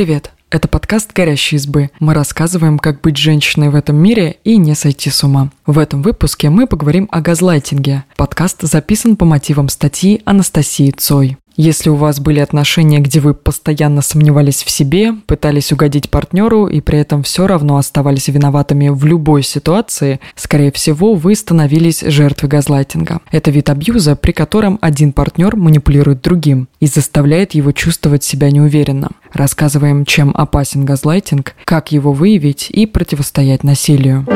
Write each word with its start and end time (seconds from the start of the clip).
Привет! 0.00 0.30
Это 0.48 0.66
подкаст 0.66 1.12
«Горящие 1.12 1.58
избы». 1.58 1.90
Мы 2.00 2.14
рассказываем, 2.14 2.78
как 2.78 3.02
быть 3.02 3.18
женщиной 3.18 3.68
в 3.68 3.74
этом 3.74 3.96
мире 3.96 4.38
и 4.44 4.56
не 4.56 4.74
сойти 4.74 5.10
с 5.10 5.22
ума. 5.22 5.50
В 5.66 5.78
этом 5.78 6.00
выпуске 6.00 6.48
мы 6.48 6.66
поговорим 6.66 7.06
о 7.12 7.20
газлайтинге. 7.20 8.04
Подкаст 8.16 8.62
записан 8.62 9.16
по 9.16 9.26
мотивам 9.26 9.68
статьи 9.68 10.22
Анастасии 10.24 10.90
Цой. 10.90 11.36
Если 11.62 11.90
у 11.90 11.94
вас 11.94 12.20
были 12.20 12.40
отношения, 12.40 13.00
где 13.00 13.20
вы 13.20 13.34
постоянно 13.34 14.00
сомневались 14.00 14.62
в 14.62 14.70
себе, 14.70 15.12
пытались 15.26 15.72
угодить 15.72 16.08
партнеру 16.08 16.66
и 16.66 16.80
при 16.80 16.98
этом 16.98 17.22
все 17.22 17.46
равно 17.46 17.76
оставались 17.76 18.28
виноватыми 18.28 18.88
в 18.88 19.04
любой 19.04 19.42
ситуации, 19.42 20.20
скорее 20.36 20.72
всего, 20.72 21.12
вы 21.12 21.34
становились 21.34 22.00
жертвой 22.00 22.48
газлайтинга. 22.48 23.20
Это 23.30 23.50
вид 23.50 23.68
абьюза, 23.68 24.16
при 24.16 24.32
котором 24.32 24.78
один 24.80 25.12
партнер 25.12 25.54
манипулирует 25.54 26.22
другим 26.22 26.66
и 26.80 26.86
заставляет 26.86 27.52
его 27.52 27.72
чувствовать 27.72 28.24
себя 28.24 28.50
неуверенно. 28.50 29.10
Рассказываем, 29.34 30.06
чем 30.06 30.32
опасен 30.34 30.86
газлайтинг, 30.86 31.52
как 31.66 31.92
его 31.92 32.14
выявить 32.14 32.70
и 32.70 32.86
противостоять 32.86 33.64
насилию. 33.64 34.26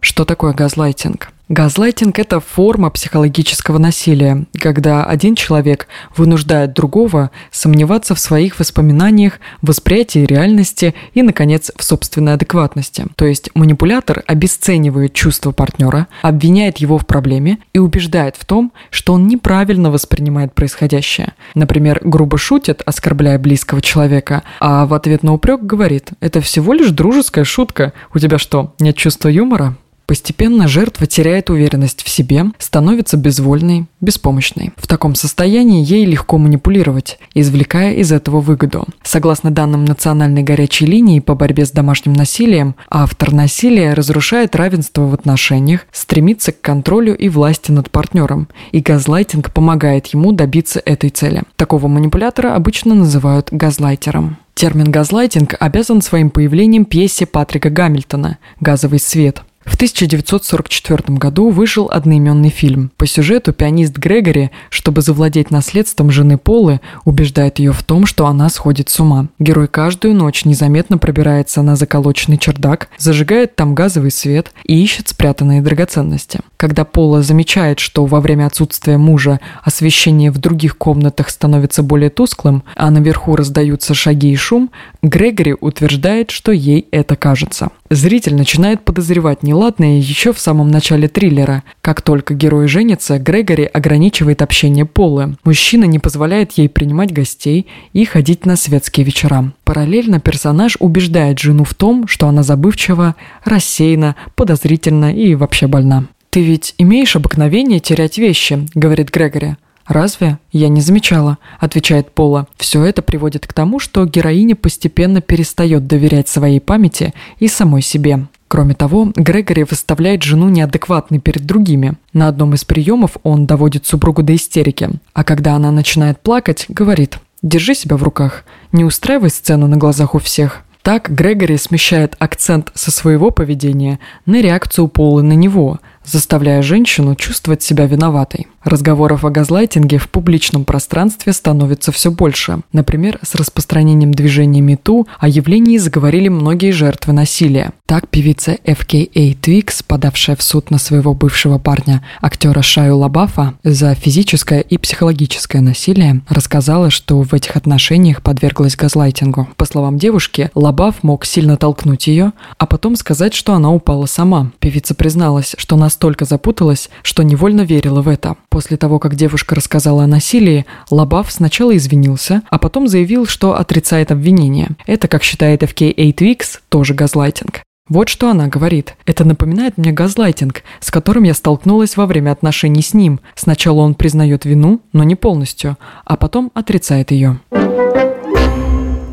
Что 0.00 0.24
такое 0.24 0.54
газлайтинг? 0.54 1.33
Газлайтинг– 1.50 2.18
это 2.20 2.40
форма 2.40 2.88
психологического 2.88 3.76
насилия, 3.76 4.46
когда 4.58 5.04
один 5.04 5.34
человек 5.34 5.88
вынуждает 6.16 6.72
другого 6.72 7.30
сомневаться 7.50 8.14
в 8.14 8.18
своих 8.18 8.58
воспоминаниях, 8.58 9.40
восприятии 9.60 10.20
реальности 10.20 10.94
и, 11.12 11.20
наконец, 11.20 11.70
в 11.76 11.84
собственной 11.84 12.32
адекватности. 12.32 13.04
То 13.16 13.26
есть 13.26 13.50
манипулятор 13.54 14.22
обесценивает 14.26 15.12
чувства 15.12 15.52
партнера, 15.52 16.08
обвиняет 16.22 16.78
его 16.78 16.96
в 16.96 17.06
проблеме 17.06 17.58
и 17.74 17.78
убеждает 17.78 18.36
в 18.36 18.46
том, 18.46 18.72
что 18.88 19.12
он 19.12 19.26
неправильно 19.26 19.90
воспринимает 19.90 20.54
происходящее. 20.54 21.34
Например, 21.54 22.00
грубо 22.02 22.38
шутит, 22.38 22.80
оскорбляя 22.86 23.38
близкого 23.38 23.82
человека, 23.82 24.44
а 24.60 24.86
в 24.86 24.94
ответ 24.94 25.22
на 25.22 25.34
упрек 25.34 25.60
говорит 25.60 26.12
«Это 26.20 26.40
всего 26.40 26.72
лишь 26.72 26.90
дружеская 26.90 27.44
шутка. 27.44 27.92
У 28.14 28.18
тебя 28.18 28.38
что, 28.38 28.74
нет 28.78 28.96
чувства 28.96 29.28
юмора?» 29.28 29.76
Постепенно 30.06 30.68
жертва 30.68 31.06
теряет 31.06 31.48
уверенность 31.50 32.02
в 32.02 32.08
себе, 32.08 32.44
становится 32.58 33.16
безвольной, 33.16 33.86
беспомощной. 34.00 34.72
В 34.76 34.86
таком 34.86 35.14
состоянии 35.14 35.84
ей 35.84 36.04
легко 36.04 36.36
манипулировать, 36.36 37.18
извлекая 37.34 37.94
из 37.94 38.12
этого 38.12 38.40
выгоду. 38.40 38.86
Согласно 39.02 39.50
данным 39.50 39.84
Национальной 39.84 40.42
горячей 40.42 40.86
линии 40.86 41.20
по 41.20 41.34
борьбе 41.34 41.64
с 41.64 41.70
домашним 41.70 42.12
насилием, 42.12 42.74
автор 42.90 43.32
насилия 43.32 43.94
разрушает 43.94 44.54
равенство 44.54 45.02
в 45.02 45.14
отношениях, 45.14 45.86
стремится 45.90 46.52
к 46.52 46.60
контролю 46.60 47.16
и 47.16 47.28
власти 47.28 47.70
над 47.70 47.90
партнером, 47.90 48.48
и 48.72 48.80
газлайтинг 48.80 49.52
помогает 49.52 50.06
ему 50.08 50.32
добиться 50.32 50.82
этой 50.84 51.10
цели. 51.10 51.42
Такого 51.56 51.88
манипулятора 51.88 52.54
обычно 52.54 52.94
называют 52.94 53.48
газлайтером. 53.50 54.36
Термин 54.54 54.90
«газлайтинг» 54.90 55.56
обязан 55.58 56.00
своим 56.00 56.30
появлением 56.30 56.84
пьесе 56.84 57.26
Патрика 57.26 57.70
Гамильтона 57.70 58.38
«Газовый 58.60 59.00
свет», 59.00 59.42
в 59.64 59.74
1944 59.74 61.18
году 61.18 61.50
вышел 61.50 61.88
одноименный 61.90 62.50
фильм. 62.50 62.90
По 62.96 63.06
сюжету 63.06 63.52
пианист 63.52 63.96
Грегори, 63.96 64.50
чтобы 64.68 65.00
завладеть 65.00 65.50
наследством 65.50 66.10
жены 66.10 66.38
Полы, 66.38 66.80
убеждает 67.04 67.58
ее 67.58 67.72
в 67.72 67.82
том, 67.82 68.06
что 68.06 68.26
она 68.26 68.48
сходит 68.48 68.90
с 68.90 69.00
ума. 69.00 69.28
Герой 69.38 69.68
каждую 69.68 70.14
ночь 70.14 70.44
незаметно 70.44 70.98
пробирается 70.98 71.62
на 71.62 71.76
заколоченный 71.76 72.38
чердак, 72.38 72.88
зажигает 72.98 73.56
там 73.56 73.74
газовый 73.74 74.10
свет 74.10 74.52
и 74.64 74.82
ищет 74.82 75.08
спрятанные 75.08 75.62
драгоценности. 75.62 76.40
Когда 76.56 76.84
Пола 76.84 77.22
замечает, 77.22 77.78
что 77.78 78.06
во 78.06 78.20
время 78.20 78.46
отсутствия 78.46 78.98
мужа 78.98 79.40
освещение 79.62 80.30
в 80.30 80.38
других 80.38 80.76
комнатах 80.76 81.30
становится 81.30 81.82
более 81.82 82.10
тусклым, 82.10 82.64
а 82.76 82.90
наверху 82.90 83.36
раздаются 83.36 83.94
шаги 83.94 84.32
и 84.32 84.36
шум, 84.36 84.70
Грегори 85.02 85.56
утверждает, 85.60 86.30
что 86.30 86.52
ей 86.52 86.86
это 86.90 87.16
кажется. 87.16 87.70
Зритель 87.90 88.34
начинает 88.34 88.82
подозревать 88.82 89.42
неладное 89.42 89.98
еще 89.98 90.32
в 90.32 90.40
самом 90.40 90.68
начале 90.68 91.06
триллера. 91.06 91.62
Как 91.82 92.00
только 92.00 92.32
герой 92.32 92.66
женится, 92.66 93.18
Грегори 93.18 93.64
ограничивает 93.64 94.40
общение 94.40 94.86
Полы. 94.86 95.36
Мужчина 95.44 95.84
не 95.84 95.98
позволяет 95.98 96.52
ей 96.52 96.68
принимать 96.70 97.12
гостей 97.12 97.66
и 97.92 98.04
ходить 98.06 98.46
на 98.46 98.56
светские 98.56 99.04
вечера. 99.04 99.52
Параллельно 99.64 100.18
персонаж 100.18 100.76
убеждает 100.80 101.38
жену 101.38 101.64
в 101.64 101.74
том, 101.74 102.08
что 102.08 102.26
она 102.26 102.42
забывчива, 102.42 103.16
рассеяна, 103.44 104.16
подозрительна 104.34 105.14
и 105.14 105.34
вообще 105.34 105.66
больна. 105.66 106.06
«Ты 106.30 106.42
ведь 106.42 106.74
имеешь 106.78 107.14
обыкновение 107.14 107.80
терять 107.80 108.18
вещи»,— 108.18 108.66
говорит 108.74 109.10
Грегори. 109.10 109.56
«Разве? 109.86 110.38
Я 110.50 110.68
не 110.68 110.80
замечала»,— 110.80 111.38
отвечает 111.60 112.10
Пола. 112.10 112.46
Все 112.56 112.82
это 112.84 113.02
приводит 113.02 113.46
к 113.46 113.52
тому, 113.52 113.78
что 113.78 114.06
героиня 114.06 114.56
постепенно 114.56 115.20
перестает 115.20 115.86
доверять 115.86 116.28
своей 116.28 116.60
памяти 116.60 117.12
и 117.38 117.48
самой 117.48 117.82
себе. 117.82 118.26
Кроме 118.48 118.74
того, 118.74 119.12
Грегори 119.14 119.64
выставляет 119.64 120.22
жену 120.22 120.48
неадекватной 120.48 121.18
перед 121.18 121.44
другими. 121.44 121.94
На 122.12 122.28
одном 122.28 122.54
из 122.54 122.64
приемов 122.64 123.16
он 123.22 123.46
доводит 123.46 123.84
супругу 123.86 124.22
до 124.22 124.34
истерики, 124.34 124.90
а 125.12 125.24
когда 125.24 125.54
она 125.54 125.70
начинает 125.70 126.20
плакать, 126.20 126.66
говорит 126.68 127.18
«Держи 127.42 127.74
себя 127.74 127.96
в 127.96 128.02
руках, 128.02 128.44
не 128.72 128.84
устраивай 128.84 129.30
сцену 129.30 129.66
на 129.66 129.76
глазах 129.76 130.14
у 130.14 130.18
всех». 130.18 130.62
Так 130.82 131.10
Грегори 131.10 131.56
смещает 131.56 132.14
акцент 132.18 132.70
со 132.74 132.90
своего 132.90 133.30
поведения 133.30 133.98
на 134.26 134.40
реакцию 134.42 134.88
Полы 134.88 135.22
на 135.22 135.32
него– 135.32 135.80
заставляя 136.04 136.62
женщину 136.62 137.14
чувствовать 137.14 137.62
себя 137.62 137.86
виноватой. 137.86 138.46
Разговоров 138.64 139.24
о 139.24 139.30
газлайтинге 139.30 139.98
в 139.98 140.08
публичном 140.08 140.64
пространстве 140.64 141.32
становится 141.34 141.92
все 141.92 142.10
больше. 142.10 142.60
Например, 142.72 143.18
с 143.22 143.34
распространением 143.34 144.12
движения 144.12 144.62
МИТУ 144.62 145.06
о 145.18 145.28
явлении 145.28 145.76
заговорили 145.76 146.28
многие 146.28 146.70
жертвы 146.70 147.12
насилия. 147.12 147.72
Так 147.86 148.08
певица 148.08 148.56
FKA 148.64 149.38
Twix, 149.38 149.84
подавшая 149.86 150.36
в 150.36 150.42
суд 150.42 150.70
на 150.70 150.78
своего 150.78 151.12
бывшего 151.12 151.58
парня, 151.58 152.02
актера 152.22 152.62
Шаю 152.62 152.96
Лабафа, 152.96 153.54
за 153.62 153.94
физическое 153.94 154.60
и 154.60 154.78
психологическое 154.78 155.60
насилие, 155.60 156.22
рассказала, 156.28 156.88
что 156.88 157.20
в 157.20 157.34
этих 157.34 157.56
отношениях 157.56 158.22
подверглась 158.22 158.76
газлайтингу. 158.76 159.48
По 159.56 159.66
словам 159.66 159.98
девушки, 159.98 160.50
Лабаф 160.54 161.02
мог 161.02 161.26
сильно 161.26 161.58
толкнуть 161.58 162.06
ее, 162.06 162.32
а 162.56 162.64
потом 162.64 162.96
сказать, 162.96 163.34
что 163.34 163.52
она 163.52 163.70
упала 163.70 164.06
сама. 164.06 164.50
Певица 164.58 164.94
призналась, 164.94 165.54
что 165.58 165.76
настолько 165.76 166.24
запуталась, 166.24 166.88
что 167.02 167.22
невольно 167.22 167.60
верила 167.60 168.00
в 168.00 168.08
это. 168.08 168.36
После 168.54 168.76
того, 168.76 169.00
как 169.00 169.16
девушка 169.16 169.56
рассказала 169.56 170.04
о 170.04 170.06
насилии, 170.06 170.64
Лабаф 170.88 171.32
сначала 171.32 171.76
извинился, 171.76 172.42
а 172.50 172.58
потом 172.60 172.86
заявил, 172.86 173.26
что 173.26 173.58
отрицает 173.58 174.12
обвинение. 174.12 174.76
Это, 174.86 175.08
как 175.08 175.24
считает 175.24 175.64
FKA 175.64 176.14
Twix, 176.14 176.60
тоже 176.68 176.94
газлайтинг. 176.94 177.62
Вот 177.88 178.08
что 178.08 178.30
она 178.30 178.46
говорит. 178.46 178.94
Это 179.06 179.24
напоминает 179.24 179.76
мне 179.76 179.90
газлайтинг, 179.90 180.62
с 180.78 180.92
которым 180.92 181.24
я 181.24 181.34
столкнулась 181.34 181.96
во 181.96 182.06
время 182.06 182.30
отношений 182.30 182.82
с 182.82 182.94
ним. 182.94 183.18
Сначала 183.34 183.80
он 183.80 183.96
признает 183.96 184.44
вину, 184.44 184.80
но 184.92 185.02
не 185.02 185.16
полностью, 185.16 185.76
а 186.04 186.16
потом 186.16 186.52
отрицает 186.54 187.10
ее. 187.10 187.40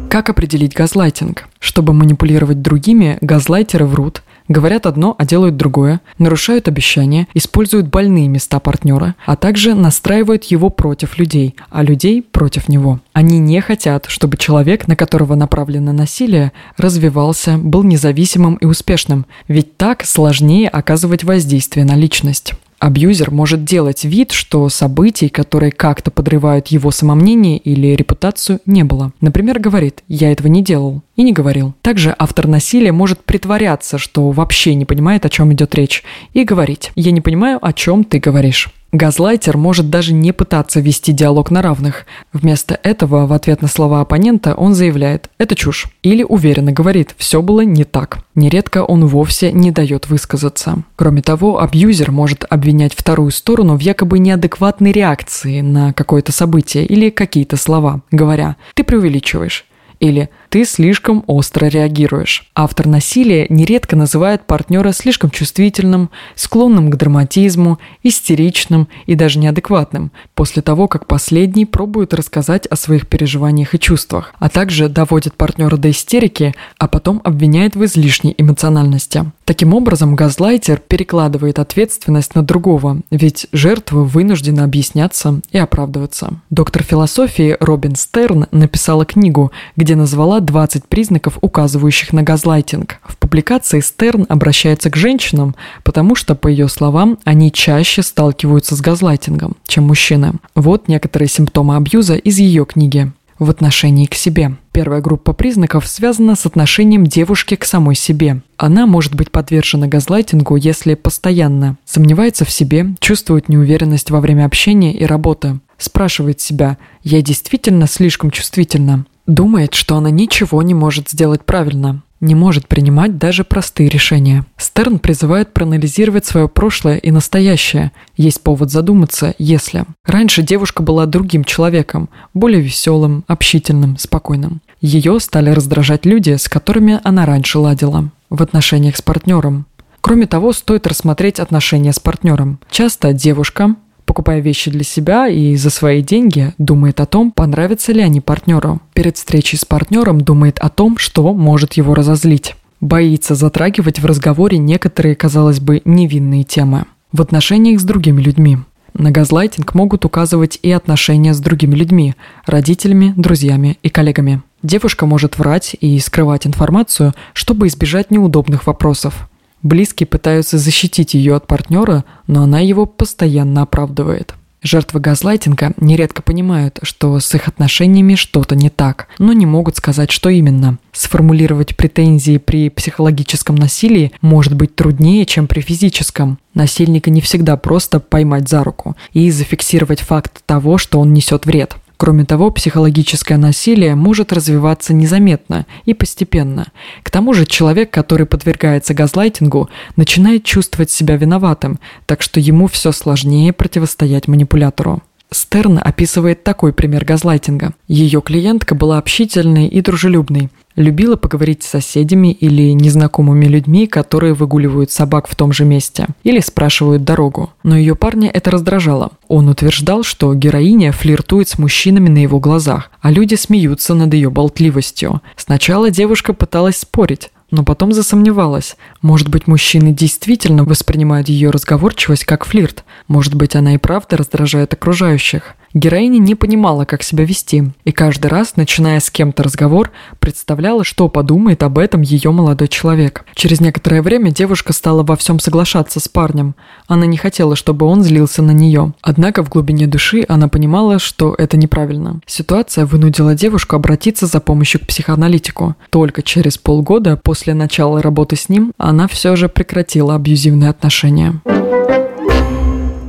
Как 0.08 0.30
определить 0.30 0.76
газлайтинг? 0.76 1.48
Чтобы 1.58 1.94
манипулировать 1.94 2.62
другими, 2.62 3.18
газлайтеры 3.22 3.88
врут, 3.88 4.22
Говорят 4.52 4.86
одно, 4.86 5.16
а 5.18 5.26
делают 5.26 5.56
другое, 5.56 6.02
нарушают 6.18 6.68
обещания, 6.68 7.26
используют 7.34 7.88
больные 7.88 8.28
места 8.28 8.60
партнера, 8.60 9.16
а 9.26 9.38
также 9.38 9.76
настраивают 9.76 10.44
его 10.44 10.70
против 10.70 11.18
людей, 11.18 11.56
а 11.70 11.84
людей 11.84 12.22
против 12.22 12.68
него. 12.68 13.00
Они 13.14 13.40
не 13.40 13.62
хотят, 13.62 14.08
чтобы 14.10 14.36
человек, 14.36 14.90
на 14.90 14.98
которого 14.98 15.36
направлено 15.36 15.94
насилие, 15.94 16.52
развивался, 16.76 17.58
был 17.58 17.84
независимым 17.84 18.56
и 18.56 18.66
успешным, 18.66 19.26
ведь 19.48 19.78
так 19.78 20.04
сложнее 20.04 20.68
оказывать 20.68 21.24
воздействие 21.24 21.86
на 21.86 21.96
личность. 21.96 22.54
Абьюзер 22.82 23.30
может 23.30 23.64
делать 23.64 24.06
вид, 24.06 24.32
что 24.32 24.68
событий, 24.68 25.30
которые 25.30 25.72
как-то 25.72 26.10
подрывают 26.10 26.70
его 26.70 26.90
самомнение 26.90 27.60
или 27.60 27.90
репутацию, 27.96 28.60
не 28.66 28.84
было. 28.84 29.14
Например, 29.22 29.60
говорит 29.60 30.04
«я 30.08 30.32
этого 30.32 30.48
не 30.48 30.64
делал» 30.64 31.04
и 31.16 31.22
не 31.22 31.32
говорил. 31.32 31.76
Также 31.84 32.16
автор 32.18 32.48
насилия 32.48 32.92
может 32.92 33.24
притворяться, 33.24 34.00
что 34.00 34.32
вообще 34.32 34.74
не 34.74 34.86
понимает, 34.86 35.28
о 35.28 35.30
чем 35.30 35.54
идет 35.54 35.76
речь, 35.76 36.04
и 36.34 36.44
говорить 36.44 36.92
«я 36.96 37.12
не 37.12 37.22
понимаю, 37.22 37.60
о 37.62 37.72
чем 37.72 38.04
ты 38.04 38.18
говоришь». 38.18 38.72
Газлайтер 38.92 39.56
может 39.56 39.90
даже 39.90 40.14
не 40.14 40.34
пытаться 40.34 40.82
вести 40.82 41.14
диалог 41.14 41.50
на 41.50 41.62
равных. 41.62 42.06
Вместо 42.34 42.78
этого, 42.84 43.26
в 43.26 43.32
ответ 43.32 43.62
на 43.62 43.70
слова 43.70 44.02
оппонента, 44.02 44.54
он 44.54 44.74
заявляет 44.74 45.30
«это 45.38 45.56
чушь» 45.56 45.88
или 46.04 46.24
уверенно 46.24 46.74
говорит 46.74 47.16
«все 47.18 47.42
было 47.42 47.62
не 47.62 47.86
так». 47.86 48.20
Нередко 48.36 48.84
он 48.84 49.06
вовсе 49.06 49.54
не 49.54 49.72
дает 49.72 50.10
высказаться. 50.10 50.84
Кроме 50.98 51.22
того, 51.22 51.62
абьюзер 51.62 52.12
может 52.12 52.46
обвинять 52.50 52.94
вторую 52.94 53.32
сторону 53.32 53.78
в 53.78 53.80
якобы 53.80 54.20
неадекватной 54.20 54.92
реакции 54.92 55.62
на 55.62 55.94
какое-то 55.94 56.34
событие 56.34 56.86
или 56.86 57.10
какие-то 57.10 57.56
слова, 57.56 58.02
говоря 58.12 58.58
«ты 58.74 58.84
преувеличиваешь» 58.84 59.66
или 60.02 60.30
«ты 60.50 60.66
слишком 60.66 61.24
остро 61.28 61.68
реагируешь». 61.68 62.50
Автор 62.56 62.88
насилия 62.88 63.46
нередко 63.48 63.96
называет 63.96 64.46
партнера 64.46 64.92
слишком 64.92 65.30
чувствительным, 65.30 66.10
склонным 66.36 66.90
к 66.90 66.98
драматизму, 66.98 67.80
истеричным 68.04 68.90
и 69.06 69.16
даже 69.16 69.40
неадекватным, 69.40 70.12
после 70.36 70.62
того, 70.62 70.90
как 70.90 71.08
последний 71.08 71.66
пробует 71.66 72.14
рассказать 72.14 72.66
о 72.68 72.76
своих 72.76 73.08
переживаниях 73.08 73.76
и 73.76 73.80
чувствах, 73.80 74.34
а 74.40 74.50
также 74.50 74.90
доводит 74.90 75.36
партнера 75.36 75.78
до 75.78 75.92
истерики, 75.92 76.54
а 76.78 76.88
потом 76.88 77.22
обвиняет 77.24 77.76
в 77.76 77.86
излишней 77.86 78.36
эмоциональности. 78.38 79.32
Таким 79.46 79.74
образом, 79.74 80.16
газлайтер 80.16 80.80
перекладывает 80.80 81.60
ответственность 81.60 82.36
на 82.36 82.44
другого, 82.44 83.02
ведь 83.12 83.48
жертва 83.52 84.00
вынуждена 84.00 84.64
объясняться 84.64 85.42
и 85.52 85.58
оправдываться. 85.58 86.40
Доктор 86.50 86.84
философии 86.84 87.56
Робин 87.60 87.96
Стерн 87.96 88.48
написала 88.52 89.06
книгу, 89.06 89.52
где 89.76 89.91
назвала 89.96 90.40
20 90.40 90.86
признаков, 90.88 91.38
указывающих 91.42 92.14
на 92.14 92.24
газлайтинг. 92.24 93.00
В 93.04 93.18
публикации 93.18 93.80
Стерн 93.80 94.26
обращается 94.30 94.90
к 94.90 94.96
женщинам, 94.96 95.56
потому 95.84 96.16
что, 96.16 96.36
по 96.36 96.48
ее 96.48 96.68
словам, 96.68 97.18
они 97.24 97.52
чаще 97.52 98.04
сталкиваются 98.04 98.76
с 98.76 98.82
газлайтингом, 98.82 99.56
чем 99.68 99.86
мужчины. 99.86 100.34
Вот 100.56 100.88
некоторые 100.88 101.30
симптомы 101.30 101.76
абьюза 101.76 102.16
из 102.16 102.40
ее 102.40 102.66
книги 102.66 103.12
в 103.42 103.50
отношении 103.50 104.06
к 104.06 104.14
себе. 104.14 104.56
Первая 104.72 105.02
группа 105.02 105.34
признаков 105.34 105.88
связана 105.88 106.36
с 106.36 106.46
отношением 106.46 107.08
девушки 107.08 107.56
к 107.56 107.66
самой 107.66 107.96
себе. 107.96 108.42
Она 108.56 108.86
может 108.86 109.16
быть 109.16 109.32
подвержена 109.32 109.88
газлайтингу, 109.88 110.58
если 110.58 110.94
постоянно 110.94 111.78
сомневается 111.84 112.46
в 112.46 112.52
себе, 112.52 112.94
чувствует 113.00 113.50
неуверенность 113.50 114.12
во 114.12 114.22
время 114.22 114.46
общения 114.46 114.94
и 114.94 115.06
работы, 115.06 115.60
спрашивает 115.80 116.40
себя 116.40 116.78
«я 117.02 117.24
действительно 117.24 117.88
слишком 117.88 118.30
чувствительна?», 118.30 119.06
думает, 119.34 119.74
что 119.74 119.96
она 119.98 120.10
ничего 120.10 120.62
не 120.62 120.74
может 120.74 121.10
сделать 121.10 121.44
правильно, 121.44 122.04
не 122.20 122.36
может 122.36 122.68
принимать 122.68 123.18
даже 123.18 123.44
простые 123.44 123.90
решения. 123.90 124.46
Стерн 124.58 125.00
призывает 125.00 125.54
проанализировать 125.54 126.26
свое 126.26 126.48
прошлое 126.48 126.98
и 126.98 127.10
настоящее. 127.10 127.92
Есть 128.16 128.42
повод 128.42 128.70
задуматься, 128.70 129.34
если. 129.40 129.86
Раньше 130.06 130.44
девушка 130.44 130.84
была 130.84 131.08
другим 131.08 131.44
человеком, 131.44 132.10
более 132.34 132.62
веселым, 132.62 133.24
общительным, 133.28 133.98
спокойным. 133.98 134.62
Ее 134.82 135.20
стали 135.20 135.50
раздражать 135.50 136.06
люди, 136.06 136.36
с 136.36 136.48
которыми 136.48 137.00
она 137.04 137.26
раньше 137.26 137.60
ладила. 137.60 138.12
В 138.30 138.42
отношениях 138.42 138.96
с 138.96 139.02
партнером. 139.02 139.66
Кроме 140.00 140.26
того, 140.26 140.54
стоит 140.54 140.88
рассмотреть 140.88 141.40
отношения 141.40 141.94
с 141.94 142.00
партнером. 142.00 142.60
Часто 142.70 143.14
девушка 143.14 143.76
покупая 144.12 144.42
вещи 144.42 144.70
для 144.70 144.84
себя 144.84 145.30
и 145.30 145.56
за 145.56 145.70
свои 145.70 146.02
деньги, 146.02 146.54
думает 146.58 147.00
о 147.00 147.06
том, 147.06 147.32
понравятся 147.32 147.94
ли 147.94 148.02
они 148.02 148.20
партнеру. 148.20 148.82
Перед 148.94 149.16
встречей 149.16 149.58
с 149.58 149.64
партнером 149.64 150.20
думает 150.20 150.60
о 150.60 150.68
том, 150.68 150.98
что 150.98 151.34
может 151.34 151.76
его 151.76 151.96
разозлить. 151.96 152.58
Боится 152.82 153.36
затрагивать 153.36 154.00
в 154.00 154.06
разговоре 154.06 154.58
некоторые, 154.58 155.16
казалось 155.16 155.62
бы, 155.62 155.82
невинные 155.86 156.44
темы. 156.44 156.88
В 157.14 157.22
отношениях 157.22 157.80
с 157.80 157.86
другими 157.86 158.22
людьми. 158.22 158.58
На 158.94 159.12
газлайтинг 159.12 159.74
могут 159.76 160.04
указывать 160.04 160.60
и 160.62 160.70
отношения 160.72 161.34
с 161.34 161.40
другими 161.40 161.76
людьми, 161.76 162.16
родителями, 162.46 163.14
друзьями 163.16 163.78
и 163.82 163.88
коллегами. 163.88 164.42
Девушка 164.62 165.06
может 165.06 165.38
врать 165.38 165.74
и 165.80 165.98
скрывать 166.00 166.46
информацию, 166.46 167.14
чтобы 167.32 167.68
избежать 167.68 168.12
неудобных 168.12 168.68
вопросов. 168.68 169.30
Близкие 169.64 170.08
пытаются 170.08 170.58
защитить 170.58 171.14
ее 171.14 171.36
от 171.36 171.48
партнера, 171.48 172.04
но 172.28 172.44
она 172.44 172.60
его 172.60 172.86
постоянно 172.86 173.62
оправдывает. 173.62 174.36
Жертвы 174.64 175.00
газлайтинга 175.00 175.74
нередко 175.78 176.22
понимают, 176.22 176.80
что 176.84 177.20
с 177.20 177.34
их 177.34 177.48
отношениями 177.48 178.14
что-то 178.14 178.56
не 178.56 178.70
так, 178.70 179.08
но 179.18 179.34
не 179.34 179.48
могут 179.48 179.78
сказать, 179.78 180.12
что 180.12 180.30
именно. 180.30 180.78
Сформулировать 180.92 181.76
претензии 181.76 182.38
при 182.38 182.70
психологическом 182.70 183.56
насилии 183.56 184.12
может 184.22 184.54
быть 184.54 184.76
труднее, 184.76 185.26
чем 185.26 185.48
при 185.48 185.62
физическом. 185.62 186.38
Насильника 186.54 187.10
не 187.10 187.22
всегда 187.22 187.58
просто 187.58 188.00
поймать 188.00 188.50
за 188.50 188.64
руку 188.64 188.96
и 189.14 189.32
зафиксировать 189.32 190.02
факт 190.02 190.44
того, 190.46 190.78
что 190.78 191.00
он 191.00 191.12
несет 191.12 191.48
вред. 191.48 191.76
Кроме 192.02 192.26
того, 192.26 192.50
психологическое 192.50 193.38
насилие 193.38 193.94
может 193.94 194.34
развиваться 194.34 194.92
незаметно 194.92 195.68
и 195.86 195.94
постепенно. 195.94 196.72
К 197.04 197.12
тому 197.12 197.36
же 197.36 197.46
человек, 197.46 197.92
который 197.92 198.26
подвергается 198.26 198.96
газлайтингу, 198.96 199.70
начинает 199.98 200.44
чувствовать 200.44 200.90
себя 200.90 201.16
виноватым, 201.16 201.80
так 202.08 202.24
что 202.24 202.40
ему 202.40 202.66
все 202.66 202.92
сложнее 202.92 203.54
противостоять 203.54 204.28
манипулятору. 204.28 205.04
Стерн 205.34 205.80
описывает 205.82 206.44
такой 206.44 206.74
пример 206.74 207.06
газлайтинга. 207.06 207.72
Ее 207.88 208.22
клиентка 208.22 208.76
была 208.76 208.98
общительной 208.98 209.68
и 209.68 209.82
дружелюбной, 209.82 210.50
любила 210.76 211.16
поговорить 211.16 211.64
с 211.64 211.68
соседями 211.68 212.34
или 212.34 212.72
незнакомыми 212.72 213.46
людьми, 213.46 213.88
которые 213.88 214.34
выгуливают 214.34 214.92
собак 214.92 215.28
в 215.28 215.36
том 215.38 215.54
же 215.54 215.64
месте, 215.64 216.08
или 216.24 216.42
спрашивают 216.42 217.06
дорогу. 217.06 217.52
Но 217.64 217.78
ее 217.78 217.96
парня 217.96 218.30
это 218.34 218.52
раздражало. 218.52 219.12
Он 219.30 219.48
утверждал, 219.48 220.04
что 220.04 220.34
героиня 220.34 220.92
флиртует 220.92 221.48
с 221.48 221.58
мужчинами 221.58 222.10
на 222.10 222.18
его 222.18 222.40
глазах, 222.42 222.92
а 223.00 223.10
люди 223.10 223.36
смеются 223.36 223.94
над 223.94 224.14
ее 224.14 224.30
болтливостью. 224.30 225.22
Сначала 225.38 225.92
девушка 225.92 226.34
пыталась 226.34 226.78
спорить, 226.78 227.30
но 227.52 227.64
потом 227.64 227.92
засомневалась. 227.92 228.78
Может 229.02 229.28
быть, 229.28 229.46
мужчины 229.46 229.94
действительно 229.94 230.64
воспринимают 230.64 231.30
ее 231.30 231.50
разговорчивость 231.50 232.26
как 232.26 232.46
флирт. 232.46 232.84
Может 233.08 233.36
быть, 233.36 233.56
она 233.56 233.76
и 233.76 233.78
правда 233.78 234.18
раздражает 234.18 234.74
окружающих. 234.74 235.56
Героиня 235.74 236.20
не 236.20 236.36
понимала, 236.36 236.84
как 236.84 237.02
себя 237.02 237.24
вести, 237.24 237.72
и 237.86 237.92
каждый 237.92 238.28
раз, 238.28 238.58
начиная 238.58 239.00
с 239.00 239.10
кем-то 239.10 239.44
разговор, 239.44 239.92
представляла, 240.20 240.84
что 240.84 241.08
подумает 241.08 241.64
об 241.64 241.78
этом 241.78 242.02
ее 242.02 242.32
молодой 242.32 242.68
человек. 242.68 243.26
Через 243.36 243.62
некоторое 243.62 244.02
время 244.02 244.32
девушка 244.32 244.74
стала 244.74 245.04
во 245.04 245.16
всем 245.16 245.40
соглашаться 245.40 246.00
с 246.00 246.10
парнем. 246.10 246.56
Она 246.88 247.06
не 247.06 247.16
хотела, 247.16 247.56
чтобы 247.56 247.86
он 247.86 248.04
злился 248.04 248.42
на 248.42 248.52
нее. 248.52 248.94
Однако 249.02 249.44
в 249.44 249.50
глубине 249.50 249.88
души 249.88 250.26
она 250.28 250.50
понимала, 250.50 251.00
что 251.00 251.34
это 251.38 251.56
неправильно. 251.56 252.20
Ситуация 252.26 252.86
вынудила 252.86 253.34
девушку 253.34 253.78
обратиться 253.78 254.26
за 254.26 254.42
помощью 254.42 254.82
к 254.82 254.88
психоаналитику. 254.88 255.76
Только 255.90 256.22
через 256.22 256.58
полгода 256.58 257.16
после 257.16 257.54
начала 257.54 258.02
работы 258.02 258.36
с 258.36 258.50
ним 258.50 258.74
она 258.78 259.08
все 259.08 259.38
же 259.38 259.48
прекратила 259.48 260.16
абьюзивные 260.16 260.70
отношения. 260.70 261.42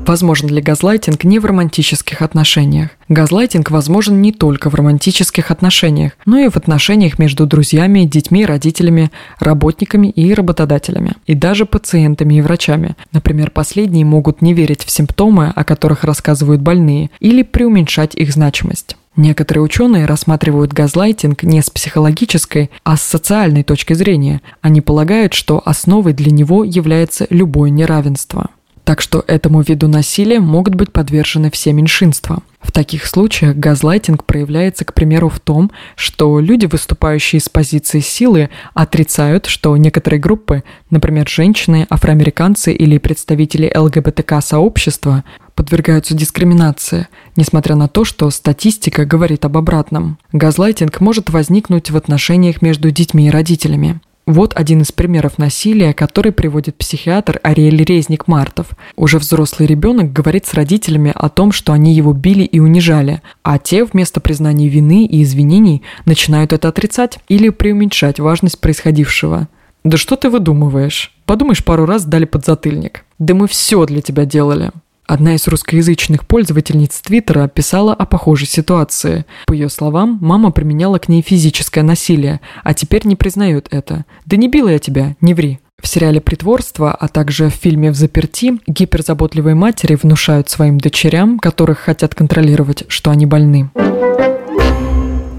Возможен 0.07 0.49
ли 0.49 0.61
газлайтинг 0.61 1.23
не 1.23 1.39
в 1.39 1.45
романтических 1.45 2.23
отношениях? 2.23 2.91
Газлайтинг 3.09 3.71
возможен 3.71 4.21
не 4.21 4.33
только 4.33 4.69
в 4.69 4.75
романтических 4.75 5.51
отношениях, 5.51 6.13
но 6.27 6.39
и 6.39 6.49
в 6.49 6.57
отношениях 6.57 7.21
между 7.21 7.47
друзьями, 7.47 8.05
детьми, 8.05 8.45
родителями, 8.45 9.13
работниками 9.39 10.09
и 10.09 10.35
работодателями, 10.35 11.13
и 11.27 11.35
даже 11.35 11.67
пациентами 11.67 12.35
и 12.35 12.41
врачами. 12.41 12.97
Например, 13.13 13.51
последние 13.51 14.05
могут 14.05 14.43
не 14.43 14.55
верить 14.55 14.85
в 14.85 14.91
симптомы, 14.91 15.53
о 15.55 15.63
которых 15.63 16.03
рассказывают 16.03 16.61
больные, 16.61 17.11
или 17.21 17.43
преуменьшать 17.43 18.17
их 18.17 18.33
значимость. 18.33 18.97
Некоторые 19.15 19.63
ученые 19.63 20.07
рассматривают 20.07 20.73
газлайтинг 20.73 21.43
не 21.43 21.61
с 21.61 21.69
психологической, 21.69 22.71
а 22.83 22.97
с 22.97 23.03
социальной 23.03 23.63
точки 23.63 23.93
зрения. 23.93 24.41
Они 24.63 24.81
полагают, 24.81 25.35
что 25.35 25.63
основой 25.65 26.15
для 26.15 26.33
него 26.33 26.65
является 26.65 27.27
любое 27.29 27.71
неравенство. 27.71 28.49
Так 28.85 29.01
что 29.01 29.25
этому 29.29 29.63
виду 29.63 29.87
насилия 29.87 30.41
могут 30.41 30.75
быть 30.75 30.93
подвержены 30.93 31.51
все 31.51 31.73
меньшинства. 31.73 32.43
В 32.61 32.73
таких 32.73 33.07
случаях 33.07 33.57
газлайтинг 33.57 34.25
проявляется, 34.25 34.85
к 34.85 34.95
примеру, 34.95 35.29
в 35.29 35.39
том, 35.41 35.71
что 35.95 36.41
люди, 36.41 36.67
выступающие 36.67 37.41
с 37.41 37.49
позиции 37.49 38.01
силы, 38.01 38.51
отрицают, 38.75 39.47
что 39.47 39.77
некоторые 39.77 40.21
группы, 40.21 40.65
например, 40.91 41.29
женщины, 41.29 41.87
афроамериканцы 41.91 42.73
или 42.73 42.99
представители 42.99 43.73
ЛГБТК-сообщества, 43.75 45.25
подвергаются 45.55 46.15
дискриминации, 46.15 47.09
несмотря 47.37 47.77
на 47.77 47.89
то, 47.89 48.05
что 48.05 48.31
статистика 48.31 49.05
говорит 49.05 49.45
об 49.45 49.57
обратном. 49.59 50.19
Газлайтинг 50.33 51.01
может 51.01 51.31
возникнуть 51.31 51.91
в 51.91 51.97
отношениях 51.97 52.63
между 52.63 52.91
детьми 52.91 53.29
и 53.29 53.31
родителями. 53.31 54.01
Вот 54.27 54.53
один 54.55 54.83
из 54.83 54.93
примеров 54.93 55.39
насилия, 55.39 55.93
который 55.93 56.31
приводит 56.31 56.77
психиатр 56.77 57.41
Ариэль 57.43 57.83
Резник-Мартов. 57.83 58.69
Уже 58.95 59.19
взрослый 59.19 59.67
ребенок 59.67 60.13
говорит 60.13 60.47
с 60.47 60.55
родителями 60.55 61.13
о 61.15 61.29
том, 61.29 61.51
что 61.51 61.73
они 61.73 61.93
его 61.93 62.13
били 62.13 62.45
и 62.45 62.61
унижали, 62.61 63.21
а 63.43 63.59
те 63.59 63.85
вместо 63.85 64.21
признания 64.21 64.69
вины 64.69 65.07
и 65.07 65.23
извинений 65.25 65.83
начинают 66.05 66.53
это 66.53 66.69
отрицать 66.69 67.19
или 67.29 67.49
преуменьшать 67.49 68.21
важность 68.21 68.61
происходившего. 68.61 69.49
«Да 69.83 69.97
что 69.97 70.15
ты 70.15 70.31
выдумываешь? 70.31 71.13
Подумаешь, 71.27 71.65
пару 71.65 71.87
раз 71.87 72.05
дали 72.05 72.25
подзатыльник. 72.25 73.05
Да 73.19 73.35
мы 73.35 73.49
все 73.49 73.85
для 73.87 74.01
тебя 74.01 74.25
делали». 74.25 74.71
Одна 75.07 75.35
из 75.35 75.47
русскоязычных 75.49 76.27
пользовательниц 76.27 77.01
Твиттера 77.01 77.49
писала 77.49 77.93
о 77.93 78.07
похожей 78.07 78.47
ситуации. 78.47 79.27
По 79.47 79.53
ее 79.53 79.69
словам, 79.69 80.19
мама 80.21 80.53
применяла 80.53 80.99
к 80.99 81.09
ней 81.09 81.23
физическое 81.23 81.83
насилие, 81.83 82.41
а 82.63 82.73
теперь 82.73 83.07
не 83.07 83.17
признает 83.17 83.67
это. 83.71 84.05
«Да 84.27 84.37
не 84.37 84.49
била 84.49 84.69
я 84.69 84.79
тебя, 84.79 85.17
не 85.21 85.35
ври». 85.35 85.59
В 85.83 85.89
сериале 85.89 86.21
«Притворство», 86.21 86.95
а 86.95 87.09
также 87.09 87.49
в 87.49 87.55
фильме 87.55 87.91
«В 87.91 87.97
заперти» 87.97 88.59
гиперзаботливые 88.69 89.57
матери 89.57 89.99
внушают 90.01 90.49
своим 90.49 90.79
дочерям, 90.79 91.41
которых 91.41 91.81
хотят 91.81 92.15
контролировать, 92.15 92.85
что 92.87 93.11
они 93.11 93.27
больны. 93.27 93.71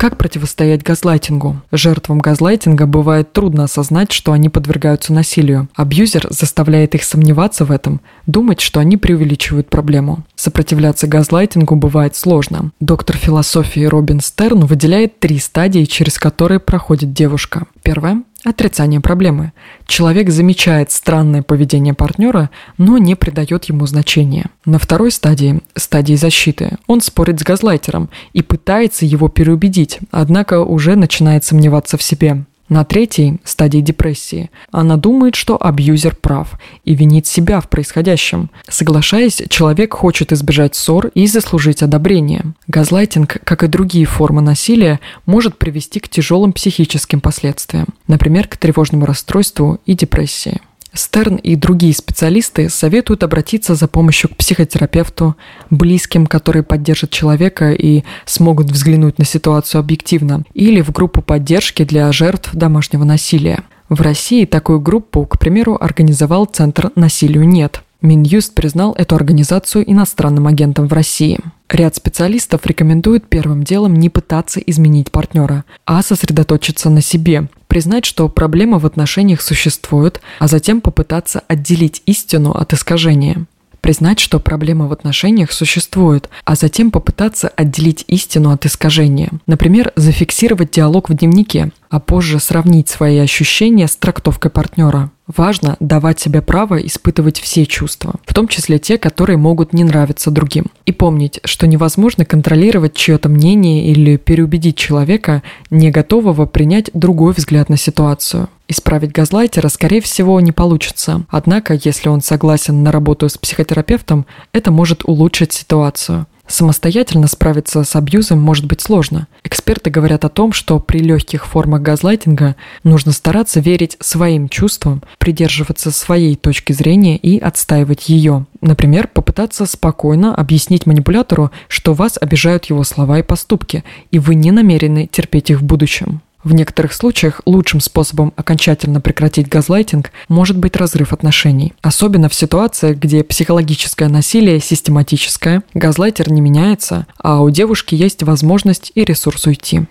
Как 0.03 0.17
противостоять 0.17 0.83
газлайтингу? 0.83 1.61
Жертвам 1.71 2.19
газлайтинга 2.19 2.85
бывает 2.85 3.31
трудно 3.31 3.63
осознать, 3.63 4.11
что 4.11 4.33
они 4.33 4.49
подвергаются 4.49 5.13
насилию. 5.13 5.69
Абьюзер 5.75 6.27
заставляет 6.29 6.93
их 6.93 7.05
сомневаться 7.05 7.63
в 7.63 7.71
этом, 7.71 8.01
думать, 8.25 8.59
что 8.59 8.81
они 8.81 8.97
преувеличивают 8.97 9.69
проблему. 9.69 10.25
Сопротивляться 10.35 11.07
газлайтингу 11.07 11.77
бывает 11.77 12.17
сложно. 12.17 12.71
Доктор 12.81 13.15
философии 13.15 13.85
Робин 13.85 14.19
Стерн 14.19 14.65
выделяет 14.65 15.21
три 15.21 15.39
стадии, 15.39 15.85
через 15.85 16.19
которые 16.19 16.59
проходит 16.59 17.13
девушка. 17.13 17.67
Первая 17.81 18.23
Отрицание 18.43 18.99
проблемы. 18.99 19.53
Человек 19.87 20.29
замечает 20.29 20.91
странное 20.91 21.43
поведение 21.43 21.93
партнера, 21.93 22.49
но 22.77 22.97
не 22.97 23.15
придает 23.15 23.65
ему 23.65 23.85
значения. 23.85 24.47
На 24.65 24.79
второй 24.79 25.11
стадии, 25.11 25.61
стадии 25.75 26.15
защиты, 26.15 26.77
он 26.85 26.99
спорит 26.99 27.39
с 27.39 27.43
газлайтером 27.43 28.09
и 28.33 28.41
пытается 28.41 29.05
его 29.05 29.29
переубедить, 29.29 29.99
однако 30.11 30.61
уже 30.61 30.95
начинает 30.97 31.45
сомневаться 31.45 31.97
в 31.97 32.03
себе. 32.03 32.43
На 32.73 32.85
третьей 32.85 33.39
стадии 33.43 33.81
депрессии 33.81 34.49
она 34.71 34.97
думает, 34.97 35.35
что 35.35 35.63
абьюзер 35.63 36.15
прав 36.15 36.59
и 36.83 36.95
винит 36.95 37.27
себя 37.27 37.61
в 37.61 37.69
происходящем. 37.69 38.49
Соглашаясь, 38.67 39.43
человек 39.47 39.93
хочет 39.93 40.31
избежать 40.31 40.73
ссор 40.73 41.11
и 41.13 41.27
заслужить 41.27 41.83
одобрение. 41.83 42.55
Газлайтинг, 42.65 43.41
как 43.43 43.61
и 43.61 43.67
другие 43.67 44.07
формы 44.07 44.41
насилия, 44.41 44.99
может 45.27 45.59
привести 45.59 45.99
к 45.99 46.09
тяжелым 46.09 46.51
психическим 46.51 47.21
последствиям, 47.21 47.89
например, 48.07 48.47
к 48.47 48.57
тревожному 48.57 49.05
расстройству 49.05 49.79
и 49.85 49.93
депрессии. 49.93 50.59
Стерн 50.93 51.35
и 51.37 51.55
другие 51.55 51.93
специалисты 51.93 52.69
советуют 52.69 53.23
обратиться 53.23 53.75
за 53.75 53.87
помощью 53.87 54.29
к 54.29 54.37
психотерапевту, 54.37 55.35
близким, 55.69 56.27
которые 56.27 56.63
поддержат 56.63 57.09
человека 57.09 57.71
и 57.71 58.03
смогут 58.25 58.69
взглянуть 58.69 59.17
на 59.17 59.25
ситуацию 59.25 59.79
объективно, 59.79 60.43
или 60.53 60.81
в 60.81 60.91
группу 60.91 61.21
поддержки 61.21 61.83
для 61.83 62.11
жертв 62.11 62.53
домашнего 62.53 63.03
насилия. 63.03 63.63
В 63.89 64.01
России 64.01 64.45
такую 64.45 64.79
группу, 64.79 65.25
к 65.25 65.39
примеру, 65.39 65.77
организовал 65.79 66.45
Центр 66.45 66.91
«Насилию 66.95 67.47
нет». 67.47 67.81
Минюст 68.03 68.53
признал 68.53 68.93
эту 68.97 69.15
организацию 69.15 69.89
иностранным 69.89 70.45
агентом 70.47 70.89
в 70.89 70.93
России. 70.93 71.39
Ряд 71.69 71.95
специалистов 71.95 72.65
рекомендует 72.65 73.29
первым 73.29 73.63
делом 73.63 73.93
не 73.95 74.09
пытаться 74.09 74.59
изменить 74.59 75.09
партнера, 75.09 75.63
а 75.85 76.03
сосредоточиться 76.03 76.89
на 76.89 77.01
себе, 77.01 77.47
признать, 77.69 78.03
что 78.03 78.27
проблема 78.27 78.77
в 78.77 78.85
отношениях 78.85 79.41
существует, 79.41 80.19
а 80.39 80.49
затем 80.49 80.81
попытаться 80.81 81.43
отделить 81.47 82.03
истину 82.05 82.51
от 82.51 82.73
искажения. 82.73 83.45
Признать, 83.79 84.19
что 84.19 84.39
проблема 84.41 84.87
в 84.87 84.91
отношениях 84.91 85.53
существует, 85.53 86.29
а 86.43 86.55
затем 86.55 86.91
попытаться 86.91 87.47
отделить 87.47 88.03
истину 88.07 88.51
от 88.51 88.65
искажения. 88.65 89.31
Например, 89.47 89.93
зафиксировать 89.95 90.71
диалог 90.71 91.09
в 91.09 91.13
дневнике, 91.13 91.71
а 91.89 92.01
позже 92.01 92.41
сравнить 92.41 92.89
свои 92.89 93.17
ощущения 93.19 93.87
с 93.87 93.95
трактовкой 93.95 94.51
партнера. 94.51 95.09
Важно 95.27 95.77
давать 95.79 96.19
себе 96.19 96.41
право 96.41 96.75
испытывать 96.75 97.39
все 97.39 97.65
чувства, 97.65 98.15
в 98.25 98.33
том 98.33 98.49
числе 98.49 98.77
те, 98.77 98.97
которые 98.97 99.37
могут 99.37 99.71
не 99.71 99.85
нравиться 99.85 100.31
другим. 100.31 100.65
И 100.85 100.91
помнить, 100.91 101.39
что 101.45 101.65
невозможно 101.65 102.25
контролировать 102.25 102.93
чье-то 102.93 103.29
мнение 103.29 103.87
или 103.87 104.17
переубедить 104.17 104.75
человека, 104.75 105.41
не 105.69 105.91
готового 105.91 106.45
принять 106.45 106.89
другой 106.93 107.33
взгляд 107.33 107.69
на 107.69 107.77
ситуацию. 107.77 108.49
Исправить 108.67 109.13
газлайтера, 109.13 109.69
скорее 109.69 110.01
всего, 110.01 110.39
не 110.41 110.51
получится. 110.51 111.23
Однако, 111.29 111.79
если 111.81 112.09
он 112.09 112.21
согласен 112.21 112.83
на 112.83 112.91
работу 112.91 113.29
с 113.29 113.37
психотерапевтом, 113.37 114.25
это 114.51 114.71
может 114.71 115.05
улучшить 115.05 115.53
ситуацию. 115.53 116.25
Самостоятельно 116.47 117.27
справиться 117.27 117.83
с 117.83 117.95
абьюзом 117.95 118.39
может 118.39 118.65
быть 118.65 118.81
сложно. 118.81 119.27
Эксперты 119.43 119.89
говорят 119.89 120.25
о 120.25 120.29
том, 120.29 120.51
что 120.51 120.79
при 120.79 120.99
легких 120.99 121.45
формах 121.45 121.81
газлайтинга 121.81 122.55
нужно 122.83 123.11
стараться 123.11 123.59
верить 123.59 123.97
своим 124.01 124.49
чувствам, 124.49 125.01
придерживаться 125.19 125.91
своей 125.91 126.35
точки 126.35 126.73
зрения 126.73 127.17
и 127.17 127.39
отстаивать 127.39 128.09
ее. 128.09 128.45
Например, 128.61 129.07
попытаться 129.07 129.65
спокойно 129.65 130.35
объяснить 130.35 130.85
манипулятору, 130.85 131.51
что 131.69 131.93
вас 131.93 132.17
обижают 132.19 132.65
его 132.65 132.83
слова 132.83 133.19
и 133.19 133.23
поступки, 133.23 133.83
и 134.11 134.19
вы 134.19 134.35
не 134.35 134.51
намерены 134.51 135.07
терпеть 135.07 135.49
их 135.49 135.61
в 135.61 135.63
будущем. 135.63 136.21
В 136.43 136.53
некоторых 136.53 136.93
случаях 136.93 137.41
лучшим 137.45 137.79
способом 137.79 138.33
окончательно 138.35 138.99
прекратить 138.99 139.47
газлайтинг 139.47 140.11
может 140.27 140.57
быть 140.57 140.75
разрыв 140.75 141.13
отношений. 141.13 141.73
Особенно 141.81 142.27
в 142.27 142.33
ситуациях, 142.33 142.97
где 142.97 143.23
психологическое 143.23 144.09
насилие 144.09 144.59
систематическое, 144.59 145.63
газлайтер 145.73 146.29
не 146.31 146.41
меняется, 146.41 147.07
а 147.17 147.41
у 147.41 147.49
девушки 147.49 147.95
есть 147.95 148.23
возможность 148.23 148.91
и 148.93 149.05
ресурс 149.05 149.45
уйти. 149.45 149.83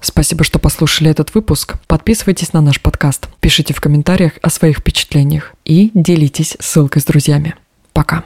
Спасибо, 0.00 0.44
что 0.44 0.58
послушали 0.58 1.10
этот 1.10 1.34
выпуск. 1.34 1.76
Подписывайтесь 1.88 2.52
на 2.52 2.60
наш 2.60 2.80
подкаст, 2.80 3.28
пишите 3.40 3.74
в 3.74 3.80
комментариях 3.80 4.34
о 4.42 4.50
своих 4.50 4.78
впечатлениях 4.78 5.54
и 5.64 5.90
делитесь 5.94 6.56
ссылкой 6.60 7.02
с 7.02 7.06
друзьями. 7.06 7.54
Пока. 7.92 8.22